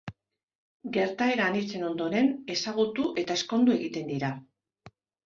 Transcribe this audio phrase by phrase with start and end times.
[0.95, 4.31] Gertaera anitzen ondoren, ezagutu eta ezkondu egiten dira.